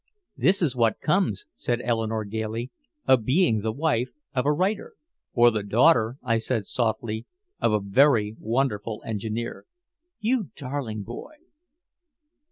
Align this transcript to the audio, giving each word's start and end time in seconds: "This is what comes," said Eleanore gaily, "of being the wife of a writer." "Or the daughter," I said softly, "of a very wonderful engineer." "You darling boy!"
"This 0.35 0.63
is 0.63 0.75
what 0.75 0.99
comes," 0.99 1.45
said 1.53 1.79
Eleanore 1.83 2.25
gaily, 2.25 2.71
"of 3.05 3.23
being 3.23 3.61
the 3.61 3.71
wife 3.71 4.09
of 4.33 4.47
a 4.47 4.51
writer." 4.51 4.95
"Or 5.33 5.51
the 5.51 5.61
daughter," 5.61 6.17
I 6.23 6.39
said 6.39 6.65
softly, 6.65 7.27
"of 7.59 7.71
a 7.71 7.79
very 7.79 8.35
wonderful 8.39 9.03
engineer." 9.05 9.67
"You 10.19 10.49
darling 10.55 11.03
boy!" 11.03 11.35